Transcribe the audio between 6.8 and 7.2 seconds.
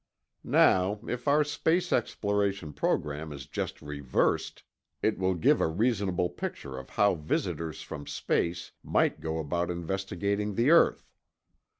how